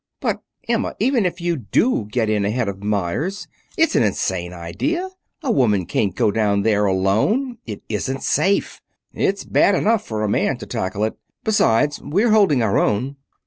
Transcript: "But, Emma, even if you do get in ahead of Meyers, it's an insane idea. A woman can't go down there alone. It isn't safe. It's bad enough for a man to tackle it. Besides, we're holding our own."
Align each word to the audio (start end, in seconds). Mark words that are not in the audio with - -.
"But, 0.19 0.41
Emma, 0.67 0.95
even 0.97 1.27
if 1.27 1.39
you 1.39 1.55
do 1.55 2.07
get 2.11 2.27
in 2.27 2.43
ahead 2.43 2.67
of 2.67 2.81
Meyers, 2.81 3.47
it's 3.77 3.95
an 3.95 4.01
insane 4.01 4.51
idea. 4.51 5.07
A 5.43 5.51
woman 5.51 5.85
can't 5.85 6.15
go 6.15 6.31
down 6.31 6.63
there 6.63 6.87
alone. 6.87 7.59
It 7.67 7.83
isn't 7.87 8.23
safe. 8.23 8.81
It's 9.13 9.43
bad 9.45 9.75
enough 9.75 10.03
for 10.03 10.23
a 10.23 10.27
man 10.27 10.57
to 10.57 10.65
tackle 10.65 11.03
it. 11.03 11.13
Besides, 11.43 11.99
we're 12.01 12.31
holding 12.31 12.63
our 12.63 12.79
own." 12.79 13.17